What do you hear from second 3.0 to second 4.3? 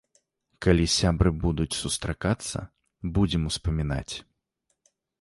будзем успамінаць.